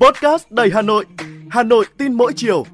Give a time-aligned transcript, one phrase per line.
[0.00, 1.04] Podcast đầy Hà Nội,
[1.50, 2.64] Hà Nội tin mỗi chiều.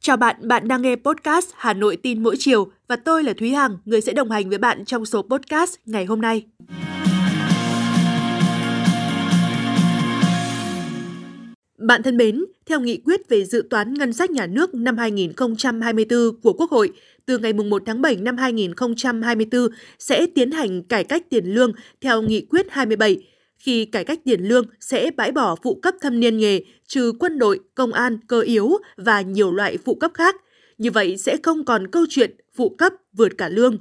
[0.00, 3.50] Chào bạn, bạn đang nghe podcast Hà Nội tin mỗi chiều và tôi là Thúy
[3.50, 6.46] Hằng, người sẽ đồng hành với bạn trong số podcast ngày hôm nay.
[11.78, 16.40] Bạn thân mến, theo nghị quyết về dự toán ngân sách nhà nước năm 2024
[16.42, 16.92] của Quốc hội,
[17.28, 22.22] từ ngày 1 tháng 7 năm 2024 sẽ tiến hành cải cách tiền lương theo
[22.22, 23.16] nghị quyết 27.
[23.58, 27.38] Khi cải cách tiền lương sẽ bãi bỏ phụ cấp thâm niên nghề, trừ quân
[27.38, 30.36] đội, công an, cơ yếu và nhiều loại phụ cấp khác.
[30.78, 33.78] Như vậy sẽ không còn câu chuyện phụ cấp vượt cả lương.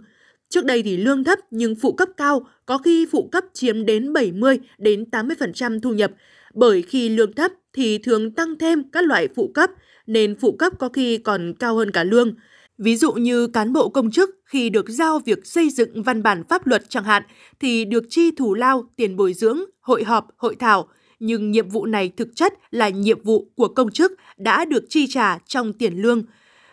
[0.50, 4.14] Trước đây thì lương thấp nhưng phụ cấp cao, có khi phụ cấp chiếm đến
[4.14, 6.12] 70 đến 80% thu nhập,
[6.54, 9.70] bởi khi lương thấp thì thường tăng thêm các loại phụ cấp,
[10.08, 12.36] nên phụ cấp có khi còn cao hơn cả lương.
[12.78, 16.44] Ví dụ như cán bộ công chức khi được giao việc xây dựng văn bản
[16.50, 17.24] pháp luật chẳng hạn
[17.60, 20.88] thì được chi thủ lao, tiền bồi dưỡng, hội họp, hội thảo,
[21.20, 25.08] nhưng nhiệm vụ này thực chất là nhiệm vụ của công chức đã được chi
[25.08, 26.24] trả trong tiền lương.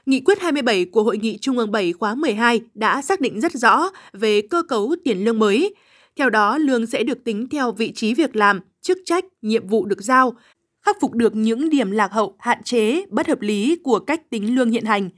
[0.06, 3.52] Nghị quyết 27 của Hội nghị Trung ương 7 khóa 12 đã xác định rất
[3.52, 5.74] rõ về cơ cấu tiền lương mới.
[6.16, 9.84] Theo đó, lương sẽ được tính theo vị trí việc làm, chức trách, nhiệm vụ
[9.84, 10.34] được giao,
[10.82, 14.54] khắc phục được những điểm lạc hậu, hạn chế, bất hợp lý của cách tính
[14.54, 15.10] lương hiện hành.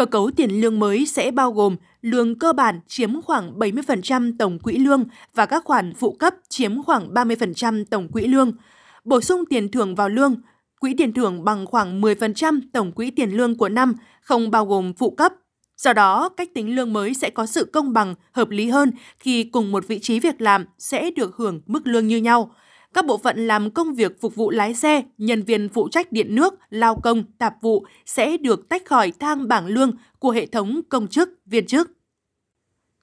[0.00, 4.58] Cơ cấu tiền lương mới sẽ bao gồm lương cơ bản chiếm khoảng 70% tổng
[4.58, 8.52] quỹ lương và các khoản phụ cấp chiếm khoảng 30% tổng quỹ lương.
[9.04, 10.34] Bổ sung tiền thưởng vào lương,
[10.80, 14.92] quỹ tiền thưởng bằng khoảng 10% tổng quỹ tiền lương của năm, không bao gồm
[14.92, 15.32] phụ cấp.
[15.76, 19.44] Do đó, cách tính lương mới sẽ có sự công bằng, hợp lý hơn khi
[19.44, 22.50] cùng một vị trí việc làm sẽ được hưởng mức lương như nhau
[22.94, 26.34] các bộ phận làm công việc phục vụ lái xe, nhân viên phụ trách điện
[26.34, 30.80] nước, lao công, tạp vụ sẽ được tách khỏi thang bảng lương của hệ thống
[30.88, 31.90] công chức, viên chức.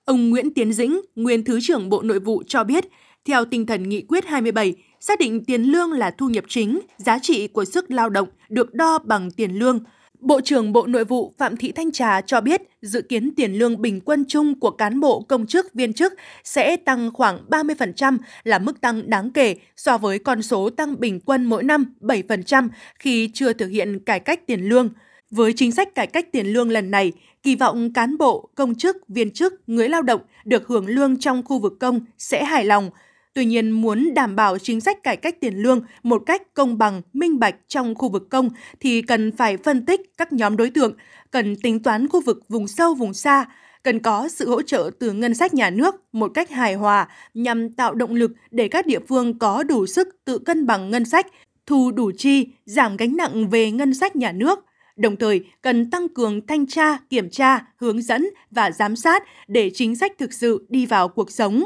[0.06, 2.86] Ông Nguyễn Tiến Dĩnh, nguyên Thứ trưởng Bộ Nội vụ cho biết,
[3.26, 7.20] theo tinh thần nghị quyết 27, xác định tiền lương là thu nhập chính, giá
[7.20, 9.80] trị của sức lao động được đo bằng tiền lương–
[10.20, 13.82] Bộ trưởng Bộ Nội vụ Phạm Thị Thanh Trà cho biết dự kiến tiền lương
[13.82, 16.14] bình quân chung của cán bộ công chức viên chức
[16.44, 21.20] sẽ tăng khoảng 30% là mức tăng đáng kể so với con số tăng bình
[21.20, 22.70] quân mỗi năm 7%
[23.00, 24.90] khi chưa thực hiện cải cách tiền lương.
[25.32, 27.12] Với chính sách cải cách tiền lương lần này,
[27.44, 31.44] kỳ vọng cán bộ, công chức, viên chức, người lao động được hưởng lương trong
[31.44, 32.90] khu vực công sẽ hài lòng–
[33.38, 37.02] Tuy nhiên, muốn đảm bảo chính sách cải cách tiền lương một cách công bằng,
[37.14, 38.50] minh bạch trong khu vực công
[38.80, 40.94] thì cần phải phân tích các nhóm đối tượng,
[41.32, 43.46] cần tính toán khu vực vùng sâu, vùng xa,
[43.84, 47.70] cần có sự hỗ trợ từ ngân sách nhà nước một cách hài hòa nhằm
[47.70, 51.28] tạo động lực để các địa phương có đủ sức tự cân bằng ngân sách,
[51.66, 54.60] thu đủ chi, giảm gánh nặng về ngân sách nhà nước.
[54.96, 59.72] Đồng thời, cần tăng cường thanh tra, kiểm tra, hướng dẫn và giám sát để
[59.74, 61.64] chính sách thực sự đi vào cuộc sống.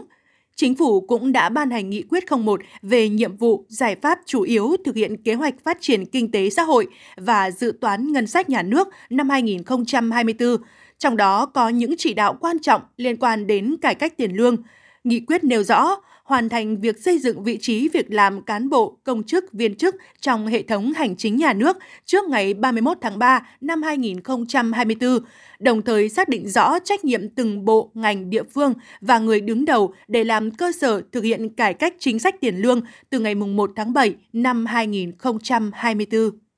[0.62, 4.42] Chính phủ cũng đã ban hành nghị quyết 01 về nhiệm vụ, giải pháp chủ
[4.42, 8.28] yếu thực hiện kế hoạch phát triển kinh tế xã hội và dự toán ngân
[8.28, 10.58] sách nhà nước năm 2024,
[10.98, 14.58] trong đó có những chỉ đạo quan trọng liên quan đến cải cách tiền lương.
[15.04, 15.96] Nghị quyết nêu rõ,
[16.32, 19.96] hoàn thành việc xây dựng vị trí việc làm cán bộ, công chức, viên chức
[20.22, 25.20] trong hệ thống hành chính nhà nước trước ngày 31 tháng 3 năm 2024,
[25.60, 29.66] đồng thời xác định rõ trách nhiệm từng bộ, ngành, địa phương và người đứng
[29.66, 33.36] đầu để làm cơ sở thực hiện cải cách chính sách tiền lương từ ngày
[33.36, 36.51] 1 tháng 7 năm 2024.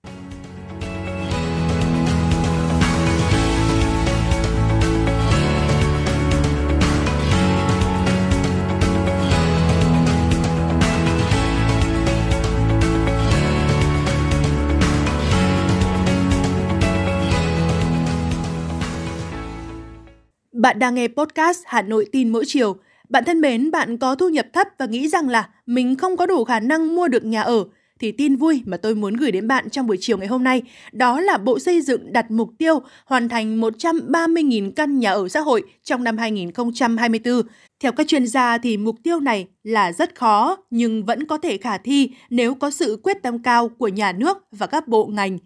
[20.64, 22.76] Bạn đang nghe podcast Hà Nội tin mỗi chiều.
[23.10, 26.26] Bạn thân mến, bạn có thu nhập thấp và nghĩ rằng là mình không có
[26.26, 27.66] đủ khả năng mua được nhà ở
[28.00, 30.62] thì tin vui mà tôi muốn gửi đến bạn trong buổi chiều ngày hôm nay
[30.92, 35.40] đó là Bộ Xây dựng đặt mục tiêu hoàn thành 130.000 căn nhà ở xã
[35.40, 37.42] hội trong năm 2024.
[37.80, 41.58] Theo các chuyên gia thì mục tiêu này là rất khó nhưng vẫn có thể
[41.58, 45.38] khả thi nếu có sự quyết tâm cao của nhà nước và các bộ ngành.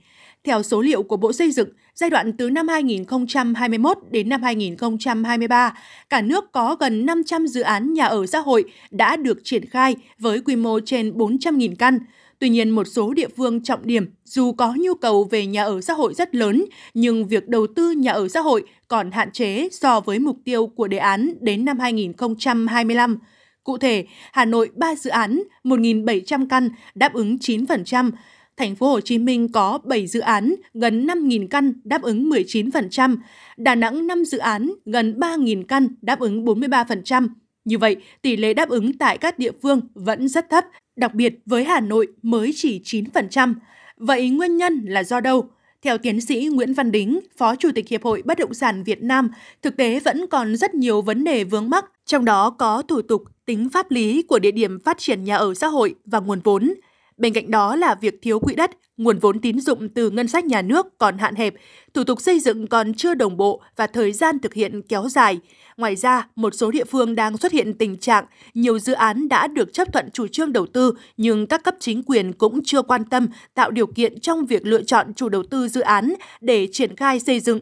[0.44, 5.74] Theo số liệu của Bộ Xây dựng, giai đoạn từ năm 2021 đến năm 2023,
[6.10, 9.96] cả nước có gần 500 dự án nhà ở xã hội đã được triển khai
[10.20, 12.00] với quy mô trên 400.000 căn.
[12.40, 15.82] Tuy nhiên, một số địa phương trọng điểm dù có nhu cầu về nhà ở
[15.82, 19.70] xã hội rất lớn, nhưng việc đầu tư nhà ở xã hội còn hạn chế
[19.72, 23.18] so với mục tiêu của đề án đến năm 2025.
[23.64, 28.12] Cụ thể, Hà Nội 3 dự án, 1.700 căn, đáp ứng 9%,
[28.58, 33.18] thành phố Hồ Chí Minh có 7 dự án gần 5.000 căn đáp ứng 19%,
[33.58, 37.28] Đà Nẵng 5 dự án gần 3.000 căn đáp ứng 43%.
[37.66, 40.66] Như vậy, tỷ lệ đáp ứng tại các địa phương vẫn rất thấp,
[40.96, 43.54] đặc biệt với Hà Nội mới chỉ 9%.
[43.98, 45.50] Vậy nguyên nhân là do đâu?
[45.82, 49.04] Theo tiến sĩ Nguyễn Văn Đính, Phó Chủ tịch Hiệp hội Bất động sản Việt
[49.04, 49.30] Nam,
[49.62, 53.24] thực tế vẫn còn rất nhiều vấn đề vướng mắc, trong đó có thủ tục,
[53.46, 56.74] tính pháp lý của địa điểm phát triển nhà ở xã hội và nguồn vốn.
[57.18, 60.46] Bên cạnh đó là việc thiếu quỹ đất, nguồn vốn tín dụng từ ngân sách
[60.46, 61.54] nhà nước còn hạn hẹp,
[61.94, 65.40] thủ tục xây dựng còn chưa đồng bộ và thời gian thực hiện kéo dài.
[65.78, 69.48] Ngoài ra, một số địa phương đang xuất hiện tình trạng nhiều dự án đã
[69.48, 73.06] được chấp thuận chủ trương đầu tư nhưng các cấp chính quyền cũng chưa quan
[73.06, 76.96] tâm tạo điều kiện trong việc lựa chọn chủ đầu tư dự án để triển
[76.96, 77.60] khai xây dựng.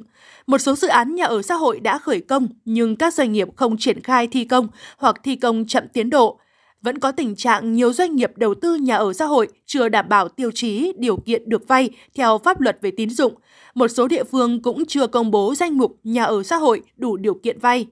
[0.47, 3.47] Một số dự án nhà ở xã hội đã khởi công nhưng các doanh nghiệp
[3.55, 4.67] không triển khai thi công
[4.97, 6.39] hoặc thi công chậm tiến độ
[6.85, 10.09] vẫn có tình trạng nhiều doanh nghiệp đầu tư nhà ở xã hội chưa đảm
[10.09, 13.33] bảo tiêu chí, điều kiện được vay theo pháp luật về tín dụng.
[13.75, 17.17] Một số địa phương cũng chưa công bố danh mục nhà ở xã hội đủ
[17.17, 17.87] điều kiện vay.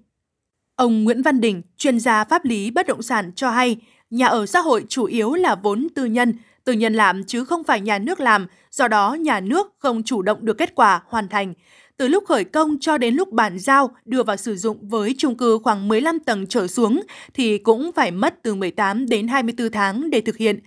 [0.75, 3.77] Ông Nguyễn Văn Đình, chuyên gia pháp lý bất động sản cho hay,
[4.09, 7.63] nhà ở xã hội chủ yếu là vốn tư nhân, tư nhân làm chứ không
[7.63, 11.27] phải nhà nước làm, do đó nhà nước không chủ động được kết quả hoàn
[11.27, 11.53] thành.
[11.97, 15.37] Từ lúc khởi công cho đến lúc bàn giao đưa vào sử dụng với chung
[15.37, 17.01] cư khoảng 15 tầng trở xuống
[17.33, 20.59] thì cũng phải mất từ 18 đến 24 tháng để thực hiện.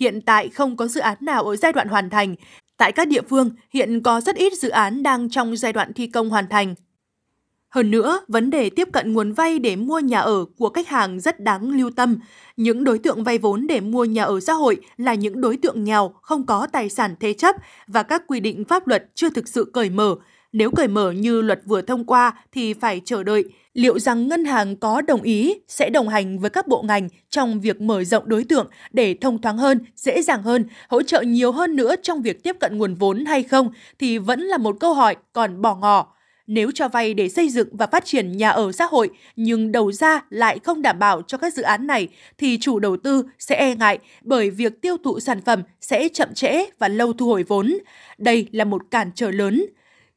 [0.00, 2.34] Hiện tại không có dự án nào ở giai đoạn hoàn thành.
[2.76, 6.06] Tại các địa phương, hiện có rất ít dự án đang trong giai đoạn thi
[6.06, 6.74] công hoàn thành.
[7.68, 11.20] Hơn nữa, vấn đề tiếp cận nguồn vay để mua nhà ở của khách hàng
[11.20, 12.18] rất đáng lưu tâm.
[12.56, 15.84] Những đối tượng vay vốn để mua nhà ở xã hội là những đối tượng
[15.84, 17.56] nghèo, không có tài sản thế chấp
[17.86, 20.14] và các quy định pháp luật chưa thực sự cởi mở.
[20.52, 23.44] Nếu cởi mở như luật vừa thông qua thì phải chờ đợi
[23.74, 27.60] liệu rằng ngân hàng có đồng ý sẽ đồng hành với các bộ ngành trong
[27.60, 31.52] việc mở rộng đối tượng để thông thoáng hơn, dễ dàng hơn, hỗ trợ nhiều
[31.52, 34.94] hơn nữa trong việc tiếp cận nguồn vốn hay không thì vẫn là một câu
[34.94, 36.14] hỏi còn bỏ ngỏ.
[36.46, 39.92] Nếu cho vay để xây dựng và phát triển nhà ở xã hội nhưng đầu
[39.92, 42.08] ra lại không đảm bảo cho các dự án này
[42.38, 46.34] thì chủ đầu tư sẽ e ngại bởi việc tiêu thụ sản phẩm sẽ chậm
[46.34, 47.78] trễ và lâu thu hồi vốn.
[48.18, 49.66] Đây là một cản trở lớn.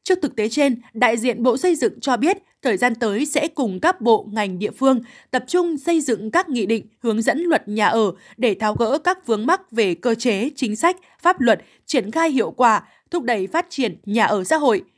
[0.06, 3.48] Trước thực tế trên, đại diện Bộ Xây dựng cho biết thời gian tới sẽ
[3.48, 5.00] cùng các bộ ngành địa phương
[5.30, 8.98] tập trung xây dựng các nghị định hướng dẫn luật nhà ở để tháo gỡ
[8.98, 13.22] các vướng mắc về cơ chế, chính sách, pháp luật, triển khai hiệu quả, thúc
[13.22, 14.82] đẩy phát triển nhà ở xã hội–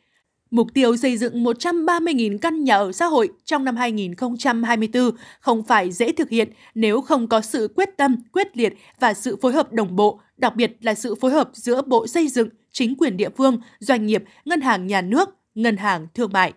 [0.51, 5.11] Mục tiêu xây dựng 130.000 căn nhà ở xã hội trong năm 2024
[5.41, 9.37] không phải dễ thực hiện nếu không có sự quyết tâm, quyết liệt và sự
[9.43, 12.95] phối hợp đồng bộ, đặc biệt là sự phối hợp giữa Bộ Xây dựng, chính
[12.99, 16.53] quyền địa phương, doanh nghiệp, ngân hàng nhà nước, ngân hàng thương mại.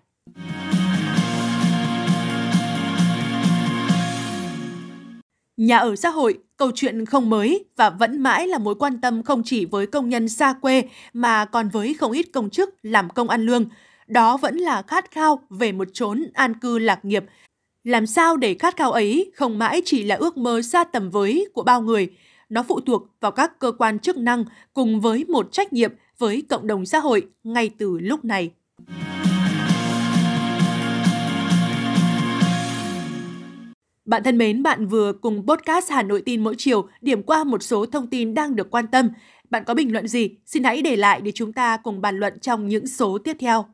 [5.58, 9.24] Nhà ở xã hội, câu chuyện không mới và vẫn mãi là mối quan tâm
[9.24, 10.84] không chỉ với công nhân xa quê
[11.14, 13.66] mà còn với không ít công chức làm công ăn lương.
[14.08, 17.26] Đó vẫn là khát khao về một chốn an cư lạc nghiệp.
[17.84, 21.48] Làm sao để khát khao ấy không mãi chỉ là ước mơ xa tầm với
[21.54, 22.10] của bao người,
[22.50, 25.92] nó phụ thuộc vào các cơ quan chức năng cùng với một trách nhiệm
[26.22, 28.52] với cộng đồng xã hội ngay từ lúc này.
[34.06, 37.64] Bạn thân mến, bạn vừa cùng podcast Hà Nội tin mỗi chiều điểm qua một
[37.64, 39.10] số thông tin đang được quan tâm.
[39.50, 40.30] Bạn có bình luận gì?
[40.46, 43.66] Xin hãy để lại để chúng ta cùng bàn luận trong những số tiếp theo.